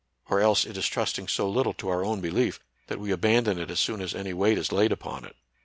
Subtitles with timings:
[0.29, 3.69] Or else it is trusting so little to our own belief that we abandon it
[3.69, 5.35] as soon as any weight is laid upon it.